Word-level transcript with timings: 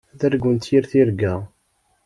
Ad 0.13 0.21
argunt 0.27 0.65
yir 0.71 0.85
tirga. 0.91 1.33